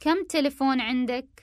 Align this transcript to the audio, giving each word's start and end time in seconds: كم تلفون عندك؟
كم 0.00 0.24
تلفون 0.28 0.80
عندك؟ 0.80 1.42